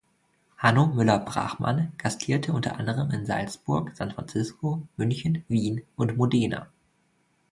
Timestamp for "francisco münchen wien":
4.09-5.83